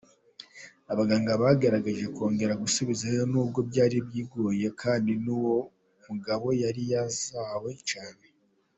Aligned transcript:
Abaganga 0.91 1.31
bagerageje 1.41 2.05
kongera 2.15 2.57
kugisubizaho 2.61 3.23
nubwo 3.33 3.59
byari 3.69 3.97
bigoye 4.09 4.67
kandi 4.81 5.11
n'uwo 5.23 5.57
mugabo 6.07 6.47
yari 6.63 6.81
yazahaye 6.91 7.75
cyane. 7.89 8.23